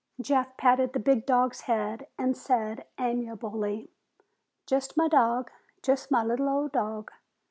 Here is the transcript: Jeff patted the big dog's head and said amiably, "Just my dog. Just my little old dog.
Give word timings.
Jeff 0.19 0.57
patted 0.57 0.93
the 0.93 0.99
big 0.99 1.27
dog's 1.27 1.61
head 1.69 2.07
and 2.17 2.35
said 2.35 2.87
amiably, 2.97 3.91
"Just 4.65 4.97
my 4.97 5.07
dog. 5.07 5.51
Just 5.83 6.09
my 6.09 6.23
little 6.23 6.49
old 6.49 6.71
dog. 6.71 7.11